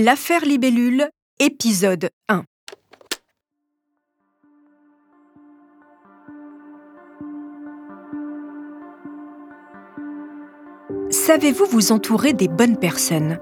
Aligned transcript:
L'affaire 0.00 0.44
Libellule, 0.44 1.08
épisode 1.40 2.10
1. 2.28 2.44
Savez-vous 11.10 11.64
vous 11.66 11.90
entourer 11.90 12.32
des 12.32 12.46
bonnes 12.46 12.76
personnes? 12.76 13.40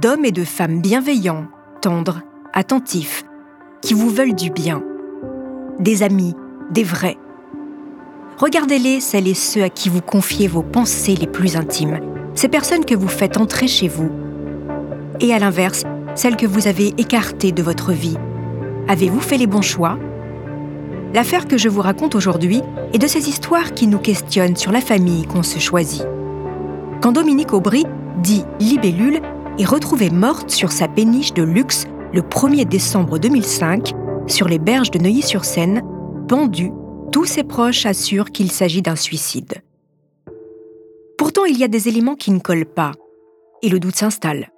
D'hommes 0.00 0.24
et 0.24 0.32
de 0.32 0.42
femmes 0.42 0.80
bienveillants, 0.80 1.46
tendres, 1.80 2.22
attentifs, 2.52 3.22
qui 3.80 3.94
vous 3.94 4.10
veulent 4.10 4.34
du 4.34 4.50
bien. 4.50 4.82
Des 5.78 6.02
amis, 6.02 6.34
des 6.72 6.82
vrais. 6.82 7.16
Regardez-les, 8.38 8.98
celles 8.98 9.28
et 9.28 9.34
ceux 9.34 9.62
à 9.62 9.68
qui 9.68 9.88
vous 9.88 10.02
confiez 10.02 10.48
vos 10.48 10.64
pensées 10.64 11.14
les 11.14 11.28
plus 11.28 11.54
intimes, 11.54 12.00
ces 12.34 12.48
personnes 12.48 12.84
que 12.84 12.96
vous 12.96 13.06
faites 13.06 13.36
entrer 13.36 13.68
chez 13.68 13.86
vous. 13.86 14.10
Et 15.24 15.32
à 15.32 15.38
l'inverse, 15.38 15.84
celles 16.14 16.36
que 16.36 16.44
vous 16.44 16.68
avez 16.68 16.88
écartées 16.98 17.50
de 17.50 17.62
votre 17.62 17.92
vie. 17.92 18.18
Avez-vous 18.88 19.20
fait 19.20 19.38
les 19.38 19.46
bons 19.46 19.62
choix? 19.62 19.98
L'affaire 21.14 21.48
que 21.48 21.56
je 21.56 21.70
vous 21.70 21.80
raconte 21.80 22.14
aujourd'hui 22.14 22.60
est 22.92 22.98
de 22.98 23.06
ces 23.06 23.26
histoires 23.30 23.72
qui 23.72 23.86
nous 23.86 23.98
questionnent 23.98 24.54
sur 24.54 24.70
la 24.70 24.82
famille 24.82 25.24
qu'on 25.24 25.42
se 25.42 25.58
choisit. 25.58 26.04
Quand 27.00 27.12
Dominique 27.12 27.54
Aubry, 27.54 27.86
dit 28.18 28.44
Libellule, 28.60 29.22
est 29.58 29.64
retrouvée 29.64 30.10
morte 30.10 30.50
sur 30.50 30.70
sa 30.70 30.88
péniche 30.88 31.32
de 31.32 31.42
luxe 31.42 31.86
le 32.12 32.20
1er 32.20 32.68
décembre 32.68 33.18
2005, 33.18 33.94
sur 34.26 34.46
les 34.46 34.58
berges 34.58 34.90
de 34.90 34.98
Neuilly-sur-Seine, 34.98 35.80
pendu, 36.28 36.70
tous 37.12 37.24
ses 37.24 37.44
proches 37.44 37.86
assurent 37.86 38.30
qu'il 38.30 38.52
s'agit 38.52 38.82
d'un 38.82 38.94
suicide. 38.94 39.54
Pourtant, 41.16 41.46
il 41.46 41.56
y 41.56 41.64
a 41.64 41.68
des 41.68 41.88
éléments 41.88 42.14
qui 42.14 42.30
ne 42.30 42.40
collent 42.40 42.66
pas, 42.66 42.92
et 43.62 43.70
le 43.70 43.80
doute 43.80 43.96
s'installe. 43.96 44.50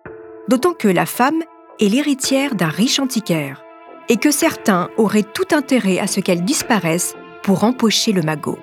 D'autant 0.49 0.75
que 0.75 0.89
la 0.89 1.07
femme 1.07 1.43
est 1.81 1.89
l'héritière 1.89 2.55
d'un 2.55 2.69
riche 2.69 3.01
antiquaire, 3.01 3.63
et 4.09 4.17
que 4.17 4.31
certains 4.31 4.89
auraient 4.97 5.25
tout 5.25 5.55
intérêt 5.55 5.99
à 5.99 6.07
ce 6.07 6.21
qu'elle 6.21 6.45
disparaisse 6.45 7.15
pour 7.43 7.65
empocher 7.65 8.13
le 8.13 8.23
magot. 8.23 8.59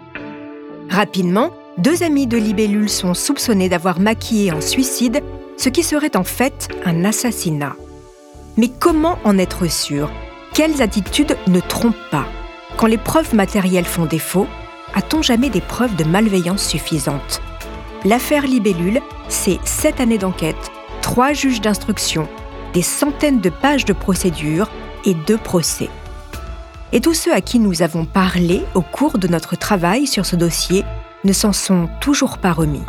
Rapidement, 0.90 1.52
deux 1.78 2.04
amis 2.04 2.28
de 2.28 2.38
Libellule 2.38 2.90
sont 2.90 3.14
soupçonnés 3.14 3.68
d'avoir 3.68 4.00
maquillé 4.00 4.52
en 4.52 4.62
suicide 4.62 5.22
ce 5.58 5.70
qui 5.70 5.84
serait 5.84 6.16
en 6.16 6.24
fait 6.24 6.70
un 6.86 7.04
assassinat. 7.04 7.76
Mais 8.58 8.70
comment 8.70 9.18
en 9.24 9.38
être 9.38 9.70
sûr? 9.70 10.12
Quelles 10.54 10.82
attitudes 10.82 11.36
ne 11.48 11.60
trompent 11.60 11.96
pas? 12.12 12.28
Quand 12.78 12.88
les 12.88 12.98
preuves 12.98 13.34
matérielles 13.34 13.86
font 13.86 14.06
défaut, 14.06 14.48
a-t-on 14.94 15.22
jamais 15.22 15.50
des 15.50 15.62
preuves 15.62 15.96
de 15.96 16.04
malveillance 16.04 16.66
suffisantes? 16.66 17.42
L'affaire 18.06 18.46
Libellule, 18.46 19.02
c'est 19.30 19.60
sept 19.66 20.00
années 20.00 20.18
d'enquête, 20.18 20.72
trois 21.04 21.34
juges 21.34 21.62
d'instruction, 21.62 22.28
des 22.74 22.82
centaines 22.82 23.42
de 23.42 23.50
pages 23.50 23.86
de 23.86 23.94
procédures 23.94 24.72
et 25.06 25.14
deux 25.14 25.38
procès. 25.38 25.90
Et 26.92 27.02
tous 27.02 27.14
ceux 27.14 27.34
à 27.34 27.42
qui 27.42 27.60
nous 27.60 27.84
avons 27.84 28.06
parlé 28.06 28.64
au 28.74 28.82
cours 28.82 29.20
de 29.20 29.28
notre 29.28 29.56
travail 29.56 30.08
sur 30.08 30.26
ce 30.26 30.36
dossier 30.36 30.84
ne 31.24 31.34
s'en 31.34 31.54
sont 31.54 31.90
toujours 32.02 32.38
pas 32.40 32.54
remis. 32.54 32.84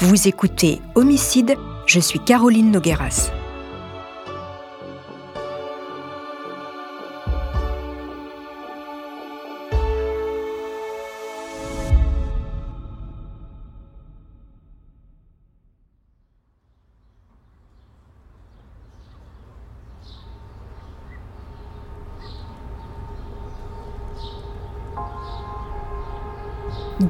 Vous 0.00 0.26
écoutez 0.26 0.80
Homicide, 0.94 1.54
je 1.86 2.00
suis 2.00 2.18
Caroline 2.18 2.70
Nogueras. 2.70 3.30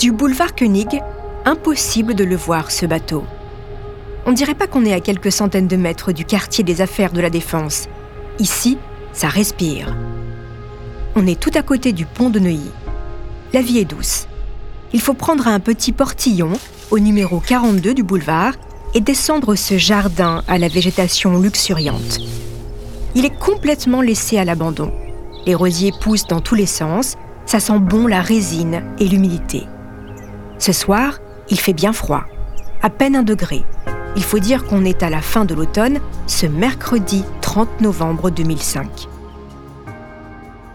Du 0.06 0.12
boulevard 0.12 0.54
Koenig, 0.54 1.02
impossible 1.44 2.14
de 2.14 2.22
le 2.22 2.36
voir, 2.36 2.70
ce 2.70 2.86
bateau. 2.86 3.24
On 4.24 4.30
dirait 4.30 4.54
pas 4.54 4.68
qu'on 4.68 4.84
est 4.84 4.92
à 4.92 5.00
quelques 5.00 5.32
centaines 5.32 5.66
de 5.66 5.74
mètres 5.74 6.12
du 6.12 6.24
quartier 6.24 6.62
des 6.62 6.80
affaires 6.80 7.10
de 7.10 7.20
la 7.20 7.28
Défense. 7.28 7.88
Ici, 8.38 8.78
ça 9.12 9.26
respire. 9.26 9.96
On 11.16 11.26
est 11.26 11.40
tout 11.40 11.50
à 11.56 11.62
côté 11.62 11.92
du 11.92 12.06
pont 12.06 12.30
de 12.30 12.38
Neuilly. 12.38 12.70
La 13.52 13.62
vie 13.62 13.78
est 13.78 13.84
douce. 13.84 14.28
Il 14.92 15.00
faut 15.00 15.12
prendre 15.12 15.48
un 15.48 15.58
petit 15.58 15.90
portillon 15.90 16.52
au 16.92 17.00
numéro 17.00 17.40
42 17.40 17.92
du 17.92 18.04
boulevard 18.04 18.54
et 18.94 19.00
descendre 19.00 19.56
ce 19.56 19.76
jardin 19.76 20.44
à 20.46 20.58
la 20.58 20.68
végétation 20.68 21.36
luxuriante. 21.36 22.20
Il 23.16 23.24
est 23.24 23.36
complètement 23.40 24.02
laissé 24.02 24.38
à 24.38 24.44
l'abandon. 24.44 24.92
Les 25.46 25.56
rosiers 25.56 25.92
poussent 26.00 26.28
dans 26.28 26.40
tous 26.40 26.54
les 26.54 26.66
sens, 26.66 27.16
ça 27.44 27.58
sent 27.58 27.80
bon 27.80 28.06
la 28.06 28.20
résine 28.20 28.84
et 29.00 29.08
l'humidité. 29.08 29.66
Ce 30.58 30.72
soir, 30.72 31.18
il 31.50 31.60
fait 31.60 31.74
bien 31.74 31.92
froid, 31.92 32.24
à 32.82 32.90
peine 32.90 33.16
un 33.16 33.22
degré. 33.22 33.64
Il 34.16 34.22
faut 34.22 34.38
dire 34.38 34.64
qu'on 34.64 34.84
est 34.84 35.02
à 35.02 35.10
la 35.10 35.20
fin 35.20 35.44
de 35.44 35.54
l'automne, 35.54 36.00
ce 36.26 36.46
mercredi 36.46 37.24
30 37.42 37.82
novembre 37.82 38.30
2005. 38.30 39.08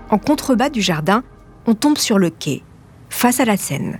En 0.09 0.18
contrebas 0.18 0.69
du 0.69 0.81
jardin, 0.81 1.24
on 1.66 1.74
tombe 1.74 1.97
sur 1.97 2.19
le 2.19 2.30
quai, 2.30 2.64
face 3.09 3.40
à 3.40 3.46
la 3.46 3.58
Seine. 3.58 4.00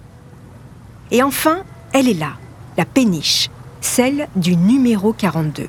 Et 1.10 1.24
enfin, 1.24 1.64
elle 1.94 2.08
est 2.08 2.14
là, 2.14 2.34
la 2.78 2.86
péniche, 2.86 3.50
celle 3.82 4.28
du 4.36 4.56
numéro 4.56 5.14
42. 5.14 5.68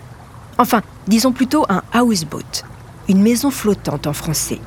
Enfin, 0.58 0.82
disons 1.08 1.32
plutôt 1.32 1.64
un 1.70 1.82
houseboat, 1.98 2.64
une 3.08 3.22
maison 3.22 3.50
flottante 3.50 4.06
en 4.06 4.12
français. 4.12 4.60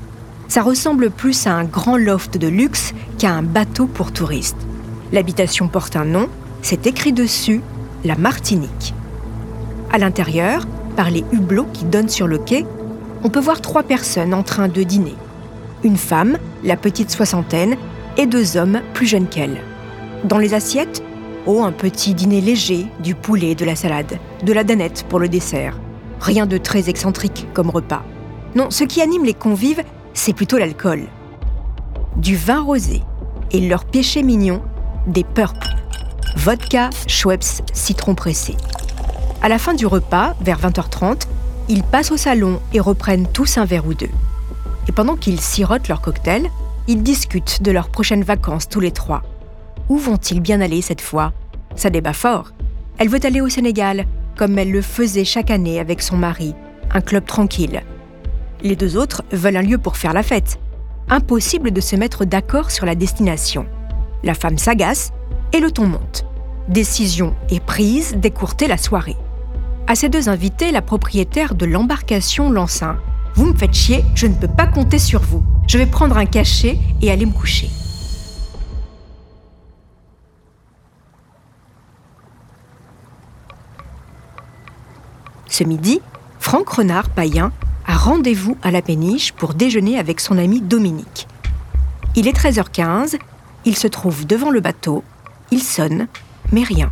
Ça 0.48 0.64
ressemble 0.64 1.12
plus 1.12 1.46
à 1.46 1.54
un 1.54 1.66
grand 1.66 1.98
loft 1.98 2.38
de 2.38 2.48
luxe 2.48 2.94
qu'à 3.20 3.32
un 3.32 3.44
bateau 3.44 3.86
pour 3.86 4.12
touristes. 4.12 4.66
L'habitation 5.12 5.68
porte 5.68 5.96
un 5.96 6.06
nom, 6.06 6.28
c'est 6.62 6.88
écrit 6.88 7.14
dessus 7.14 7.62
la 8.04 8.16
Martinique. 8.16 8.94
À 9.92 9.98
l'intérieur, 9.98 10.66
par 10.96 11.10
les 11.10 11.24
hublots 11.32 11.68
qui 11.74 11.86
donnent 11.86 12.10
sur 12.10 12.28
le 12.28 12.38
quai, 12.38 12.66
on 13.24 13.30
peut 13.30 13.40
voir 13.40 13.62
trois 13.62 13.84
personnes 13.84 14.34
en 14.34 14.44
train 14.44 14.68
de 14.68 14.84
dîner. 14.84 15.16
Une 15.84 15.98
femme, 15.98 16.38
la 16.64 16.78
petite 16.78 17.12
soixantaine, 17.12 17.76
et 18.18 18.26
deux 18.26 18.58
hommes 18.58 18.82
plus 18.94 19.08
jeunes 19.08 19.28
qu'elle. 19.28 19.62
Dans 20.24 20.38
les 20.38 20.54
assiettes, 20.54 21.04
oh, 21.46 21.64
un 21.64 21.72
petit 21.72 22.14
dîner 22.14 22.42
léger, 22.42 22.88
du 23.00 23.14
poulet, 23.14 23.56
de 23.56 23.66
la 23.66 23.76
salade, 23.76 24.20
de 24.44 24.54
la 24.54 24.64
danette 24.64 25.06
pour 25.10 25.20
le 25.20 25.30
dessert. 25.30 25.80
Rien 26.22 26.46
de 26.46 26.58
très 26.58 26.90
excentrique 26.90 27.48
comme 27.54 27.70
repas. 27.70 28.04
Non, 28.56 28.72
ce 28.72 28.84
qui 28.84 29.02
anime 29.02 29.26
les 29.26 29.34
convives, 29.34 29.84
c'est 30.14 30.34
plutôt 30.34 30.58
l'alcool. 30.58 31.02
Du 32.16 32.36
vin 32.36 32.62
rosé 32.62 33.02
et 33.52 33.68
leur 33.68 33.86
péché 33.86 34.24
mignon, 34.24 34.62
des 35.08 35.24
purples. 35.24 35.68
Vodka, 36.36 36.90
Schweppes, 37.08 37.64
citron 37.74 38.16
pressé. 38.16 38.56
À 39.42 39.50
la 39.50 39.58
fin 39.58 39.74
du 39.74 39.86
repas, 39.86 40.36
vers 40.42 40.60
20h30, 40.60 41.28
ils 41.70 41.84
passent 41.84 42.12
au 42.12 42.18
salon 42.18 42.60
et 42.74 42.80
reprennent 42.80 43.28
tous 43.28 43.58
un 43.58 43.66
verre 43.66 43.88
ou 43.88 43.94
deux. 43.94 44.10
Et 44.88 44.92
pendant 44.92 45.16
qu'ils 45.16 45.42
sirotent 45.42 45.88
leur 45.88 46.02
cocktail, 46.02 46.50
ils 46.88 47.02
discutent 47.02 47.62
de 47.62 47.72
leurs 47.72 47.90
prochaines 47.90 48.24
vacances 48.24 48.70
tous 48.70 48.80
les 48.80 48.92
trois. 48.92 49.24
Où 49.90 49.98
vont-ils 49.98 50.42
bien 50.42 50.62
aller 50.62 50.82
cette 50.82 51.02
fois? 51.02 51.34
Ça 51.76 51.90
débat 51.90 52.14
fort. 52.14 52.52
Elle 52.98 53.10
veut 53.10 53.26
aller 53.26 53.42
au 53.42 53.50
Sénégal, 53.50 54.06
comme 54.36 54.58
elle 54.58 54.72
le 54.72 54.82
faisait 54.82 55.26
chaque 55.26 55.52
année 55.52 55.80
avec 55.80 56.02
son 56.02 56.18
mari, 56.18 56.54
un 56.92 57.02
club 57.02 57.26
tranquille. 57.26 57.82
Les 58.62 58.76
deux 58.76 58.98
autres 58.98 59.24
veulent 59.32 59.58
un 59.58 59.62
lieu 59.62 59.78
pour 59.78 59.98
faire 59.98 60.14
la 60.14 60.24
fête. 60.24 60.60
Impossible 61.10 61.72
de 61.72 61.82
se 61.82 61.96
mettre 61.96 62.26
d'accord 62.26 62.72
sur 62.72 62.86
la 62.86 62.96
destination. 62.96 63.66
La 64.26 64.34
femme 64.34 64.58
s'agace 64.58 65.14
et 65.54 65.60
le 65.60 65.70
ton 65.70 65.86
monte. 65.86 66.26
Décision 66.68 67.36
est 67.50 67.64
prise 67.64 68.16
d'écourter 68.16 68.68
la 68.68 68.78
soirée. 68.78 69.16
À 69.86 69.94
ces 69.94 70.10
deux 70.10 70.30
invités, 70.30 70.72
la 70.72 70.82
propriétaire 70.82 71.54
de 71.54 71.68
l'embarcation 71.68 72.50
lance 72.50 72.82
un 72.82 72.98
Vous 73.36 73.46
me 73.46 73.56
faites 73.56 73.76
chier, 73.76 74.04
je 74.16 74.26
ne 74.26 74.34
peux 74.34 74.48
pas 74.48 74.66
compter 74.66 74.98
sur 74.98 75.22
vous. 75.22 75.44
Je 75.68 75.78
vais 75.78 75.86
prendre 75.86 76.18
un 76.18 76.26
cachet 76.26 76.80
et 77.04 77.12
aller 77.12 77.28
me 77.28 77.34
coucher. 77.34 77.70
Ce 85.48 85.64
midi, 85.64 86.02
Franck 86.40 86.68
Renard 86.68 87.10
Payen 87.10 87.52
a 87.86 87.96
rendez-vous 87.96 88.58
à 88.64 88.72
la 88.72 88.82
péniche 88.82 89.34
pour 89.34 89.54
déjeuner 89.54 90.00
avec 90.00 90.20
son 90.20 90.40
ami 90.40 90.62
Dominique. 90.62 91.28
Il 92.16 92.28
est 92.28 92.36
13h15 92.36 93.20
il 93.66 93.76
se 93.76 93.88
trouve 93.88 94.26
devant 94.26 94.52
le 94.52 94.62
bateau, 94.62 95.04
il 95.52 95.62
sonne, 95.62 96.08
mais 96.52 96.64
rien. 96.64 96.92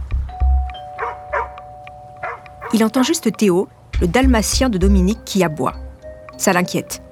Il 2.73 2.83
entend 2.83 3.03
juste 3.03 3.35
Théo, 3.37 3.67
le 4.01 4.07
dalmatien 4.07 4.69
de 4.69 4.79
Dominique, 4.79 5.23
qui 5.23 5.43
aboie. 5.43 5.75
Ça 6.37 6.53
l'inquiète. 6.53 7.03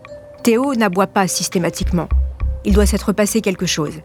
Théo 0.44 0.74
n'aboie 0.74 1.08
pas 1.08 1.28
systématiquement. 1.28 2.10
Il 2.66 2.74
doit 2.74 2.88
s'être 2.88 3.14
passé 3.14 3.42
quelque 3.42 3.68
chose. 3.68 4.02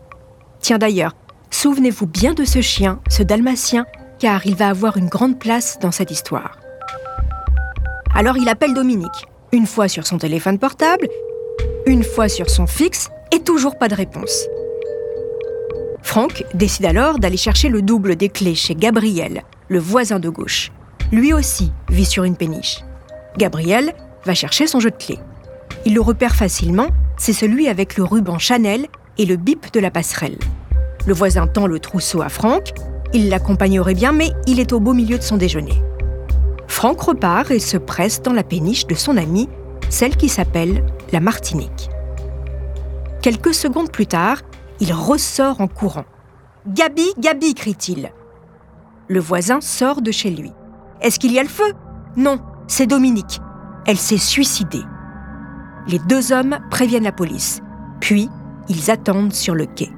Tiens 0.60 0.78
d'ailleurs, 0.78 1.16
souvenez-vous 1.50 2.06
bien 2.06 2.34
de 2.34 2.44
ce 2.44 2.60
chien, 2.60 3.00
ce 3.08 3.22
dalmatien, 3.22 3.86
car 4.18 4.46
il 4.46 4.54
va 4.54 4.68
avoir 4.68 4.98
une 4.98 5.08
grande 5.08 5.38
place 5.38 5.78
dans 5.80 5.90
cette 5.92 6.10
histoire. 6.10 6.58
Alors 8.14 8.36
il 8.36 8.48
appelle 8.48 8.74
Dominique, 8.74 9.26
une 9.52 9.66
fois 9.66 9.88
sur 9.88 10.06
son 10.06 10.18
téléphone 10.18 10.58
portable, 10.58 11.08
une 11.86 12.02
fois 12.04 12.28
sur 12.28 12.50
son 12.50 12.66
fixe, 12.66 13.08
et 13.32 13.40
toujours 13.40 13.78
pas 13.78 13.88
de 13.88 13.94
réponse. 13.94 14.46
Franck 16.16 16.46
décide 16.54 16.86
alors 16.86 17.18
d'aller 17.18 17.36
chercher 17.36 17.68
le 17.68 17.82
double 17.82 18.16
des 18.16 18.30
clés 18.30 18.54
chez 18.54 18.74
Gabriel, 18.74 19.42
le 19.68 19.78
voisin 19.78 20.18
de 20.18 20.30
gauche. 20.30 20.72
Lui 21.12 21.34
aussi 21.34 21.72
vit 21.90 22.06
sur 22.06 22.24
une 22.24 22.38
péniche. 22.38 22.78
Gabriel 23.36 23.92
va 24.24 24.32
chercher 24.32 24.66
son 24.66 24.80
jeu 24.80 24.90
de 24.90 24.96
clés. 24.96 25.18
Il 25.84 25.92
le 25.92 26.00
repère 26.00 26.34
facilement, 26.34 26.86
c'est 27.18 27.34
celui 27.34 27.68
avec 27.68 27.98
le 27.98 28.04
ruban 28.04 28.38
Chanel 28.38 28.86
et 29.18 29.26
le 29.26 29.36
bip 29.36 29.70
de 29.74 29.78
la 29.78 29.90
passerelle. 29.90 30.38
Le 31.06 31.12
voisin 31.12 31.46
tend 31.46 31.66
le 31.66 31.80
trousseau 31.80 32.22
à 32.22 32.30
Franck, 32.30 32.72
il 33.12 33.28
l'accompagnerait 33.28 33.92
bien, 33.92 34.12
mais 34.12 34.30
il 34.46 34.58
est 34.58 34.72
au 34.72 34.80
beau 34.80 34.94
milieu 34.94 35.18
de 35.18 35.22
son 35.22 35.36
déjeuner. 35.36 35.82
Franck 36.66 36.98
repart 36.98 37.50
et 37.50 37.58
se 37.58 37.76
presse 37.76 38.22
dans 38.22 38.32
la 38.32 38.42
péniche 38.42 38.86
de 38.86 38.94
son 38.94 39.18
amie, 39.18 39.50
celle 39.90 40.16
qui 40.16 40.30
s'appelle 40.30 40.82
la 41.12 41.20
Martinique. 41.20 41.90
Quelques 43.20 43.52
secondes 43.52 43.92
plus 43.92 44.06
tard, 44.06 44.38
il 44.80 44.92
ressort 44.92 45.60
en 45.60 45.68
courant. 45.68 46.04
Gabi, 46.66 47.06
Gabi, 47.18 47.54
crie-t-il. 47.54 48.10
Le 49.08 49.20
voisin 49.20 49.60
sort 49.60 50.02
de 50.02 50.10
chez 50.10 50.30
lui. 50.30 50.52
Est-ce 51.00 51.18
qu'il 51.18 51.32
y 51.32 51.38
a 51.38 51.42
le 51.42 51.48
feu? 51.48 51.72
Non, 52.16 52.40
c'est 52.66 52.86
Dominique. 52.86 53.40
Elle 53.86 53.98
s'est 53.98 54.16
suicidée. 54.16 54.82
Les 55.86 56.00
deux 56.00 56.32
hommes 56.32 56.58
préviennent 56.70 57.04
la 57.04 57.12
police. 57.12 57.60
Puis, 58.00 58.28
ils 58.68 58.90
attendent 58.90 59.32
sur 59.32 59.54
le 59.54 59.66
quai. 59.66 59.90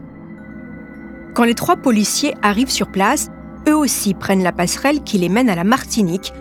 Quand 1.34 1.44
les 1.44 1.54
trois 1.54 1.76
policiers 1.76 2.34
arrivent 2.42 2.70
sur 2.70 2.90
place, 2.90 3.30
eux 3.68 3.76
aussi 3.76 4.12
prennent 4.14 4.42
la 4.42 4.52
passerelle 4.52 5.02
qui 5.02 5.18
les 5.18 5.28
mène 5.28 5.48
à 5.48 5.54
la 5.54 5.64
Martinique, 5.64 6.32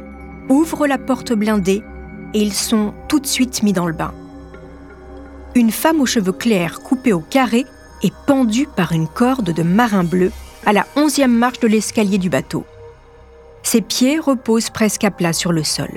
ouvrent 0.50 0.88
la 0.88 0.98
porte 0.98 1.34
blindée 1.34 1.84
et 2.34 2.42
ils 2.42 2.54
sont 2.54 2.94
tout 3.08 3.20
de 3.20 3.28
suite 3.28 3.64
mis 3.64 3.74
dans 3.74 3.86
le 3.86 3.94
bain. 3.94 4.14
Une 5.56 5.72
femme 5.72 6.02
aux 6.02 6.06
cheveux 6.06 6.34
clairs 6.34 6.82
coupée 6.82 7.14
au 7.14 7.20
carré 7.20 7.66
est 8.04 8.14
pendue 8.26 8.68
par 8.68 8.92
une 8.92 9.08
corde 9.08 9.52
de 9.52 9.64
marin 9.64 10.04
bleu 10.04 10.32
à 10.66 10.74
la 10.74 10.86
onzième 10.96 11.36
marche 11.36 11.60
de 11.60 11.68
l'escalier 11.68 12.18
du 12.18 12.30
bateau. 12.30 12.66
Ses 13.64 13.82
pieds 13.82 14.20
reposent 14.20 14.70
presque 14.70 15.04
à 15.04 15.12
plat 15.12 15.34
sur 15.34 15.52
le 15.52 15.64
sol. 15.64 15.90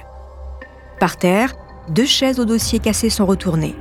Par 0.99 1.17
terre, 1.17 1.55
deux 1.89 2.07
chaises 2.07 2.41
au 2.41 2.45
dossier 2.45 2.79
cassé 2.79 3.11
sont 3.11 3.27
retournées. 3.27 3.75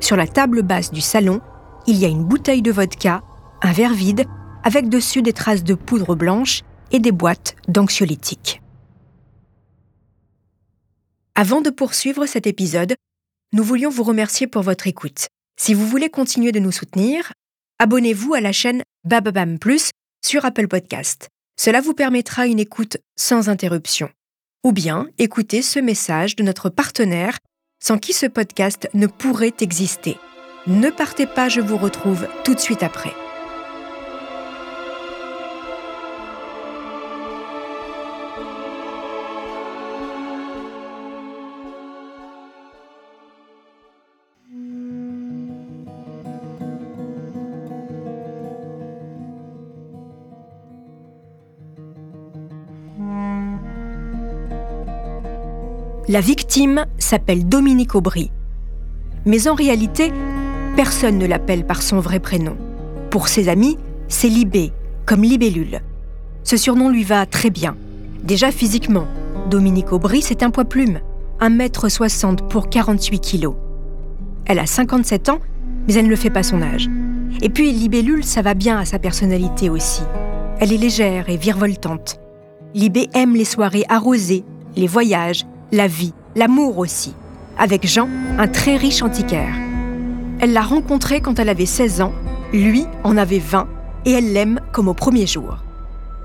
Sur 0.00 0.16
la 0.16 0.26
table 0.26 0.62
basse 0.62 0.92
du 0.92 1.00
salon, 1.00 1.40
il 1.86 1.96
y 1.96 2.04
a 2.04 2.08
une 2.08 2.24
bouteille 2.24 2.62
de 2.62 2.72
vodka, 2.72 3.22
un 3.62 3.72
verre 3.72 3.94
vide, 3.94 4.24
avec 4.62 4.88
dessus 4.88 5.22
des 5.22 5.32
traces 5.32 5.64
de 5.64 5.74
poudre 5.74 6.14
blanche 6.14 6.62
et 6.90 6.98
des 6.98 7.12
boîtes 7.12 7.56
d'anxiolytiques. 7.68 8.62
Avant 11.34 11.60
de 11.60 11.70
poursuivre 11.70 12.26
cet 12.26 12.46
épisode, 12.46 12.94
nous 13.52 13.64
voulions 13.64 13.90
vous 13.90 14.04
remercier 14.04 14.46
pour 14.46 14.62
votre 14.62 14.86
écoute. 14.86 15.26
Si 15.56 15.72
vous 15.72 15.86
voulez 15.86 16.10
continuer 16.10 16.52
de 16.52 16.58
nous 16.58 16.72
soutenir, 16.72 17.32
abonnez-vous 17.78 18.34
à 18.34 18.40
la 18.40 18.52
chaîne 18.52 18.82
Bababam 19.04 19.58
Plus 19.58 19.90
sur 20.24 20.44
Apple 20.44 20.68
Podcast. 20.68 21.28
Cela 21.58 21.80
vous 21.80 21.94
permettra 21.94 22.46
une 22.46 22.58
écoute 22.58 22.96
sans 23.16 23.48
interruption. 23.48 24.10
Ou 24.64 24.72
bien 24.72 25.06
écoutez 25.18 25.62
ce 25.62 25.78
message 25.78 26.34
de 26.36 26.42
notre 26.42 26.70
partenaire 26.70 27.38
sans 27.80 27.98
qui 27.98 28.12
ce 28.14 28.26
podcast 28.26 28.88
ne 28.94 29.06
pourrait 29.06 29.54
exister. 29.60 30.16
Ne 30.66 30.90
partez 30.90 31.26
pas, 31.26 31.48
je 31.48 31.60
vous 31.60 31.76
retrouve 31.76 32.26
tout 32.42 32.54
de 32.54 32.60
suite 32.60 32.82
après. 32.82 33.12
La 56.14 56.20
victime 56.20 56.86
s'appelle 56.96 57.48
Dominique 57.48 57.96
Aubry. 57.96 58.30
Mais 59.24 59.48
en 59.48 59.54
réalité, 59.56 60.12
personne 60.76 61.18
ne 61.18 61.26
l'appelle 61.26 61.66
par 61.66 61.82
son 61.82 61.98
vrai 61.98 62.20
prénom. 62.20 62.56
Pour 63.10 63.26
ses 63.26 63.48
amis, 63.48 63.78
c'est 64.06 64.28
Libé, 64.28 64.70
comme 65.06 65.24
libellule. 65.24 65.80
Ce 66.44 66.56
surnom 66.56 66.88
lui 66.88 67.02
va 67.02 67.26
très 67.26 67.50
bien. 67.50 67.76
Déjà 68.22 68.52
physiquement, 68.52 69.08
Dominique 69.50 69.92
Aubry, 69.92 70.22
c'est 70.22 70.44
un 70.44 70.50
poids 70.50 70.66
plume, 70.66 71.00
1m60 71.40 72.46
pour 72.46 72.70
48 72.70 73.18
kg. 73.18 73.48
Elle 74.46 74.60
a 74.60 74.66
57 74.66 75.30
ans, 75.30 75.40
mais 75.88 75.94
elle 75.94 76.06
ne 76.06 76.14
fait 76.14 76.30
pas 76.30 76.44
son 76.44 76.62
âge. 76.62 76.88
Et 77.42 77.48
puis 77.48 77.72
Libellule, 77.72 78.22
ça 78.22 78.40
va 78.40 78.54
bien 78.54 78.78
à 78.78 78.84
sa 78.84 79.00
personnalité 79.00 79.68
aussi. 79.68 80.02
Elle 80.60 80.72
est 80.72 80.78
légère 80.78 81.28
et 81.28 81.36
virevoltante. 81.36 82.20
Libé 82.72 83.08
aime 83.14 83.34
les 83.34 83.44
soirées 83.44 83.84
arrosées, 83.88 84.44
les 84.76 84.86
voyages, 84.86 85.44
la 85.74 85.88
vie, 85.88 86.14
l'amour 86.36 86.78
aussi, 86.78 87.14
avec 87.58 87.86
Jean, 87.86 88.08
un 88.38 88.46
très 88.46 88.76
riche 88.76 89.02
antiquaire. 89.02 89.54
Elle 90.40 90.52
l'a 90.52 90.62
rencontré 90.62 91.20
quand 91.20 91.38
elle 91.40 91.48
avait 91.48 91.66
16 91.66 92.00
ans, 92.00 92.12
lui 92.52 92.86
en 93.02 93.16
avait 93.16 93.40
20, 93.40 93.66
et 94.04 94.12
elle 94.12 94.32
l'aime 94.32 94.60
comme 94.72 94.86
au 94.86 94.94
premier 94.94 95.26
jour. 95.26 95.58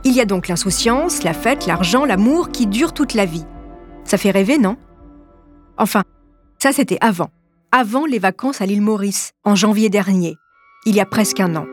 Il 0.03 0.13
y 0.13 0.21
a 0.21 0.25
donc 0.25 0.47
l'insouciance, 0.47 1.23
la 1.23 1.33
fête, 1.33 1.65
l'argent, 1.65 2.05
l'amour 2.05 2.51
qui 2.51 2.67
durent 2.67 2.93
toute 2.93 3.15
la 3.15 3.25
vie. 3.25 3.45
Ça 4.03 4.17
fait 4.17 4.31
rêver, 4.31 4.59
non? 4.59 4.77
Enfin, 5.77 6.03
ça 6.59 6.71
c'était 6.71 6.99
avant. 7.01 7.31
Avant 7.71 8.05
les 8.05 8.19
vacances 8.19 8.61
à 8.61 8.67
l'île 8.67 8.81
Maurice, 8.81 9.31
en 9.45 9.55
janvier 9.55 9.89
dernier, 9.89 10.37
il 10.85 10.95
y 10.95 10.99
a 10.99 11.05
presque 11.05 11.39
un 11.39 11.55
an. 11.55 11.65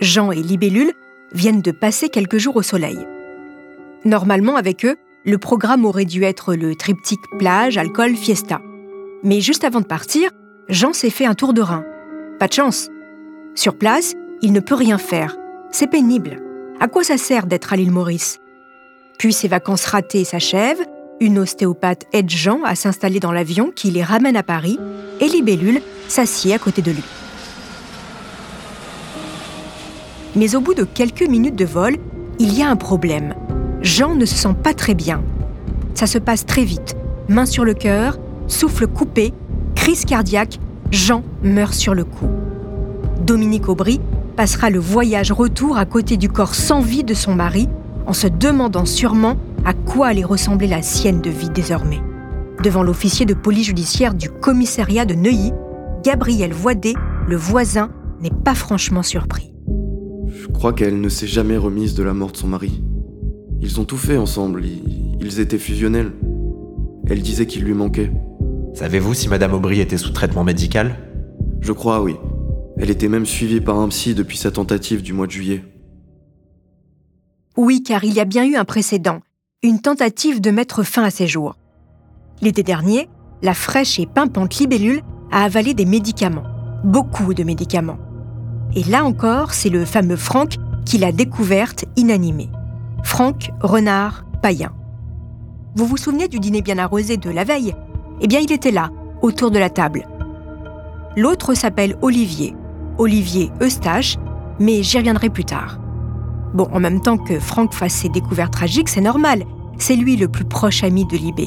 Jean 0.00 0.32
et 0.32 0.42
Libellule 0.42 0.92
viennent 1.32 1.62
de 1.62 1.72
passer 1.72 2.08
quelques 2.08 2.38
jours 2.38 2.56
au 2.56 2.62
soleil. 2.62 2.98
Normalement, 4.04 4.56
avec 4.56 4.84
eux, 4.84 4.96
le 5.26 5.38
programme 5.38 5.84
aurait 5.84 6.04
dû 6.04 6.22
être 6.22 6.54
le 6.54 6.76
triptyque 6.76 7.28
plage, 7.36 7.76
alcool, 7.78 8.14
fiesta. 8.14 8.60
Mais 9.24 9.40
juste 9.40 9.64
avant 9.64 9.80
de 9.80 9.86
partir, 9.86 10.30
Jean 10.68 10.92
s'est 10.92 11.10
fait 11.10 11.26
un 11.26 11.34
tour 11.34 11.52
de 11.52 11.60
rein. 11.60 11.84
Pas 12.38 12.46
de 12.46 12.52
chance. 12.52 12.88
Sur 13.56 13.76
place, 13.76 14.14
il 14.40 14.52
ne 14.52 14.60
peut 14.60 14.76
rien 14.76 14.98
faire. 14.98 15.36
C'est 15.72 15.90
pénible. 15.90 16.40
À 16.78 16.86
quoi 16.86 17.02
ça 17.02 17.18
sert 17.18 17.46
d'être 17.46 17.72
à 17.72 17.76
l'île 17.76 17.90
Maurice? 17.90 18.38
Puis 19.18 19.32
ses 19.32 19.48
vacances 19.48 19.86
ratées 19.86 20.24
s'achèvent, 20.24 20.84
une 21.18 21.40
ostéopathe 21.40 22.04
aide 22.12 22.30
Jean 22.30 22.62
à 22.64 22.76
s'installer 22.76 23.18
dans 23.18 23.32
l'avion 23.32 23.72
qui 23.74 23.90
les 23.90 24.04
ramène 24.04 24.36
à 24.36 24.44
Paris, 24.44 24.78
et 25.20 25.26
Libellule 25.26 25.80
s'assied 26.06 26.54
à 26.54 26.58
côté 26.58 26.82
de 26.82 26.92
lui. 26.92 27.04
Mais 30.36 30.54
au 30.54 30.60
bout 30.60 30.74
de 30.74 30.84
quelques 30.84 31.26
minutes 31.26 31.56
de 31.56 31.64
vol, 31.64 31.96
il 32.38 32.56
y 32.56 32.62
a 32.62 32.68
un 32.68 32.76
problème. 32.76 33.34
Jean 33.86 34.16
ne 34.16 34.24
se 34.24 34.34
sent 34.34 34.56
pas 34.64 34.74
très 34.74 34.94
bien. 34.94 35.22
Ça 35.94 36.08
se 36.08 36.18
passe 36.18 36.44
très 36.44 36.64
vite. 36.64 36.96
Main 37.28 37.46
sur 37.46 37.64
le 37.64 37.72
cœur, 37.72 38.18
souffle 38.48 38.88
coupé, 38.88 39.32
crise 39.76 40.04
cardiaque, 40.04 40.58
Jean 40.90 41.22
meurt 41.44 41.72
sur 41.72 41.94
le 41.94 42.02
coup. 42.02 42.28
Dominique 43.24 43.68
Aubry 43.68 44.00
passera 44.34 44.70
le 44.70 44.80
voyage 44.80 45.30
retour 45.30 45.78
à 45.78 45.84
côté 45.86 46.16
du 46.16 46.28
corps 46.28 46.56
sans 46.56 46.80
vie 46.80 47.04
de 47.04 47.14
son 47.14 47.36
mari, 47.36 47.68
en 48.06 48.12
se 48.12 48.26
demandant 48.26 48.86
sûrement 48.86 49.36
à 49.64 49.72
quoi 49.72 50.08
allait 50.08 50.24
ressembler 50.24 50.66
la 50.66 50.82
sienne 50.82 51.20
de 51.20 51.30
vie 51.30 51.50
désormais. 51.50 52.00
Devant 52.64 52.82
l'officier 52.82 53.24
de 53.24 53.34
police 53.34 53.66
judiciaire 53.66 54.14
du 54.14 54.30
commissariat 54.30 55.04
de 55.04 55.14
Neuilly, 55.14 55.52
Gabriel 56.02 56.52
Voidet, 56.52 56.94
le 57.28 57.36
voisin, 57.36 57.90
n'est 58.20 58.30
pas 58.30 58.56
franchement 58.56 59.04
surpris. 59.04 59.52
Je 60.26 60.48
crois 60.48 60.72
qu'elle 60.72 61.00
ne 61.00 61.08
s'est 61.08 61.28
jamais 61.28 61.56
remise 61.56 61.94
de 61.94 62.02
la 62.02 62.14
mort 62.14 62.32
de 62.32 62.36
son 62.36 62.48
mari. 62.48 62.82
Ils 63.60 63.80
ont 63.80 63.84
tout 63.84 63.96
fait 63.96 64.16
ensemble, 64.16 64.64
ils 64.64 65.40
étaient 65.40 65.58
fusionnels. 65.58 66.12
Elle 67.08 67.22
disait 67.22 67.46
qu'il 67.46 67.64
lui 67.64 67.74
manquait. 67.74 68.12
Savez-vous 68.74 69.14
si 69.14 69.28
Madame 69.28 69.54
Aubry 69.54 69.80
était 69.80 69.96
sous 69.96 70.10
traitement 70.10 70.44
médical? 70.44 70.96
Je 71.60 71.72
crois, 71.72 72.02
oui. 72.02 72.16
Elle 72.78 72.90
était 72.90 73.08
même 73.08 73.24
suivie 73.24 73.60
par 73.60 73.78
un 73.78 73.88
psy 73.88 74.14
depuis 74.14 74.36
sa 74.36 74.50
tentative 74.50 75.02
du 75.02 75.12
mois 75.12 75.26
de 75.26 75.32
juillet. 75.32 75.64
Oui, 77.56 77.82
car 77.82 78.04
il 78.04 78.12
y 78.12 78.20
a 78.20 78.26
bien 78.26 78.44
eu 78.44 78.56
un 78.56 78.66
précédent, 78.66 79.20
une 79.62 79.80
tentative 79.80 80.40
de 80.42 80.50
mettre 80.50 80.82
fin 80.82 81.04
à 81.04 81.10
ses 81.10 81.26
jours. 81.26 81.56
L'été 82.42 82.62
dernier, 82.62 83.08
la 83.40 83.54
fraîche 83.54 83.98
et 83.98 84.06
pimpante 84.06 84.58
libellule 84.58 85.00
a 85.32 85.44
avalé 85.44 85.72
des 85.72 85.86
médicaments, 85.86 86.44
beaucoup 86.84 87.32
de 87.32 87.44
médicaments. 87.44 87.98
Et 88.74 88.84
là 88.84 89.04
encore, 89.04 89.54
c'est 89.54 89.70
le 89.70 89.86
fameux 89.86 90.16
Franck 90.16 90.56
qui 90.84 90.98
l'a 90.98 91.12
découverte 91.12 91.86
inanimée. 91.96 92.50
Franck 93.06 93.52
Renard 93.60 94.26
Payen. 94.42 94.72
Vous 95.76 95.86
vous 95.86 95.96
souvenez 95.96 96.26
du 96.26 96.40
dîner 96.40 96.60
bien 96.60 96.76
arrosé 96.76 97.16
de 97.16 97.30
la 97.30 97.44
veille? 97.44 97.74
Eh 98.20 98.26
bien, 98.26 98.40
il 98.40 98.52
était 98.52 98.72
là, 98.72 98.90
autour 99.22 99.52
de 99.52 99.60
la 99.60 99.70
table. 99.70 100.06
L'autre 101.16 101.54
s'appelle 101.54 101.96
Olivier, 102.02 102.54
Olivier 102.98 103.52
Eustache, 103.62 104.16
mais 104.58 104.82
j'y 104.82 104.98
reviendrai 104.98 105.30
plus 105.30 105.44
tard. 105.44 105.78
Bon, 106.52 106.68
en 106.72 106.80
même 106.80 107.00
temps 107.00 107.16
que 107.16 107.38
Franck 107.38 107.72
fasse 107.74 107.94
ses 107.94 108.08
découvertes 108.08 108.52
tragiques, 108.52 108.88
c'est 108.88 109.00
normal. 109.00 109.44
C'est 109.78 109.96
lui 109.96 110.16
le 110.16 110.28
plus 110.28 110.44
proche 110.44 110.82
ami 110.82 111.06
de 111.06 111.16
Libé. 111.16 111.46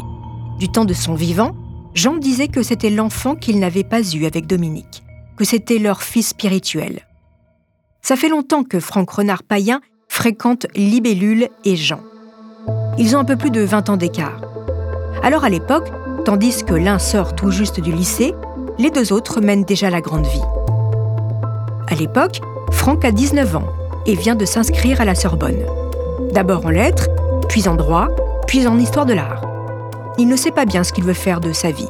du 0.60 0.70
temps 0.70 0.86
de 0.86 0.94
son 0.94 1.14
vivant, 1.14 1.56
Jean 1.94 2.16
disait 2.16 2.48
que 2.48 2.64
c'était 2.64 2.90
l'enfant 2.90 3.36
qu'il 3.36 3.60
n'avait 3.60 3.84
pas 3.84 4.02
eu 4.02 4.26
avec 4.26 4.48
Dominique, 4.48 5.04
que 5.38 5.44
c'était 5.44 5.78
leur 5.78 6.04
fils 6.04 6.30
spirituel. 6.30 7.02
Ça 8.02 8.16
fait 8.16 8.30
longtemps 8.30 8.64
que 8.64 8.80
Franck 8.80 9.10
Renard 9.12 9.44
Payen 9.44 9.82
fréquente 10.20 10.68
Libellule 10.76 11.48
et 11.64 11.78
Jean. 11.78 12.02
Ils 12.98 13.16
ont 13.16 13.20
un 13.20 13.24
peu 13.24 13.38
plus 13.38 13.52
de 13.52 13.62
20 13.62 13.90
ans 13.90 13.96
d'écart. 13.96 14.42
Alors 15.24 15.46
à 15.46 15.50
l'époque, 15.50 15.90
tandis 16.26 16.66
que 16.66 16.74
l'un 16.74 17.00
sort 17.00 17.36
tout 17.36 17.52
juste 17.52 17.80
du 17.80 17.94
lycée, 17.94 18.36
les 18.78 18.92
deux 18.92 19.14
autres 19.14 19.40
mènent 19.40 19.64
déjà 19.64 19.90
la 19.90 20.02
grande 20.02 20.26
vie. 20.26 20.44
À 21.90 21.96
l'époque, 21.96 22.42
Franck 22.70 23.06
a 23.06 23.14
19 23.14 23.56
ans 23.56 23.68
et 24.06 24.16
vient 24.16 24.36
de 24.36 24.44
s'inscrire 24.44 25.00
à 25.00 25.06
la 25.06 25.16
Sorbonne. 25.16 25.64
D'abord 26.34 26.66
en 26.66 26.70
lettres, 26.72 27.08
puis 27.48 27.70
en 27.70 27.76
droit, 27.76 28.10
puis 28.46 28.68
en 28.68 28.78
histoire 28.78 29.06
de 29.06 29.14
l'art. 29.14 29.42
Il 30.18 30.28
ne 30.28 30.36
sait 30.36 30.52
pas 30.52 30.66
bien 30.66 30.84
ce 30.84 30.92
qu'il 30.92 31.06
veut 31.06 31.14
faire 31.14 31.40
de 31.40 31.54
sa 31.54 31.72
vie. 31.72 31.88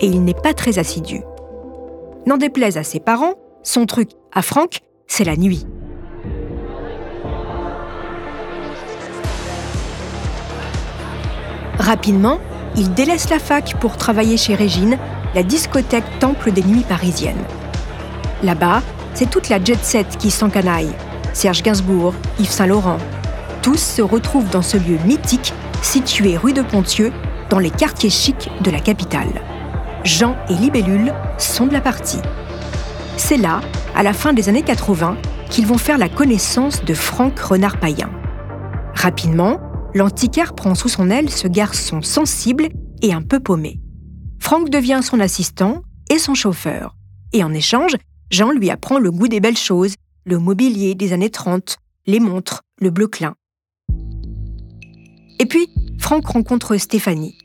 Et 0.00 0.06
il 0.06 0.22
n'est 0.22 0.34
pas 0.34 0.52
très 0.52 0.78
assidu. 0.78 1.22
N'en 2.26 2.36
déplaise 2.36 2.76
à 2.76 2.82
ses 2.82 3.00
parents, 3.00 3.36
son 3.62 3.86
truc 3.86 4.10
à 4.34 4.42
Franck, 4.42 4.80
c'est 5.06 5.24
la 5.24 5.38
nuit. 5.38 5.66
Rapidement, 11.84 12.38
il 12.76 12.94
délaisse 12.94 13.28
la 13.28 13.38
fac 13.38 13.74
pour 13.78 13.98
travailler 13.98 14.38
chez 14.38 14.54
Régine, 14.54 14.96
la 15.34 15.42
discothèque 15.42 16.18
temple 16.18 16.50
des 16.50 16.62
nuits 16.62 16.86
parisiennes. 16.88 17.44
Là-bas, 18.42 18.80
c'est 19.12 19.28
toute 19.28 19.50
la 19.50 19.62
jet 19.62 19.84
set 19.84 20.16
qui 20.16 20.30
s'encanaille. 20.30 20.94
Serge 21.34 21.62
Gainsbourg, 21.62 22.14
Yves 22.40 22.48
Saint-Laurent. 22.48 22.96
Tous 23.60 23.76
se 23.76 24.00
retrouvent 24.00 24.48
dans 24.48 24.62
ce 24.62 24.78
lieu 24.78 24.96
mythique 25.04 25.52
situé 25.82 26.38
rue 26.38 26.54
de 26.54 26.62
Pontieux, 26.62 27.12
dans 27.50 27.58
les 27.58 27.70
quartiers 27.70 28.08
chics 28.08 28.50
de 28.62 28.70
la 28.70 28.80
capitale. 28.80 29.42
Jean 30.04 30.36
et 30.48 30.54
Libellule 30.54 31.12
sont 31.36 31.66
de 31.66 31.74
la 31.74 31.82
partie. 31.82 32.22
C'est 33.18 33.36
là, 33.36 33.60
à 33.94 34.02
la 34.02 34.14
fin 34.14 34.32
des 34.32 34.48
années 34.48 34.62
80, 34.62 35.18
qu'ils 35.50 35.66
vont 35.66 35.76
faire 35.76 35.98
la 35.98 36.08
connaissance 36.08 36.82
de 36.82 36.94
Franck 36.94 37.38
Renard-Payen. 37.38 38.08
Rapidement, 38.94 39.58
l'antiquaire 39.94 40.54
prend 40.54 40.74
sous 40.74 40.88
son 40.88 41.10
aile 41.10 41.30
ce 41.30 41.48
garçon 41.48 42.02
sensible 42.02 42.68
et 43.00 43.12
un 43.12 43.22
peu 43.22 43.40
paumé. 43.40 43.80
Franck 44.40 44.68
devient 44.68 45.00
son 45.02 45.20
assistant 45.20 45.82
et 46.10 46.18
son 46.18 46.34
chauffeur. 46.34 46.96
Et 47.32 47.42
en 47.42 47.54
échange, 47.54 47.96
Jean 48.30 48.50
lui 48.50 48.70
apprend 48.70 48.98
le 48.98 49.10
goût 49.10 49.28
des 49.28 49.40
belles 49.40 49.56
choses, 49.56 49.94
le 50.24 50.38
mobilier 50.38 50.94
des 50.94 51.12
années 51.12 51.30
30, 51.30 51.76
les 52.06 52.20
montres, 52.20 52.62
le 52.80 52.90
bleu 52.90 53.06
clin. 53.06 53.34
Et 55.38 55.46
puis, 55.46 55.68
Franck 55.98 56.26
rencontre 56.26 56.76
Stéphanie. 56.76 57.36